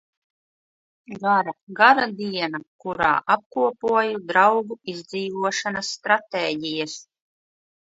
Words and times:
Gara, 1.25 1.51
gara 1.79 2.05
diena, 2.21 2.61
kurā 2.85 3.11
apkopoju 3.35 4.19
draugu 4.33 4.81
izdzīvošanas 4.97 5.95
stratēģijas. 6.01 6.99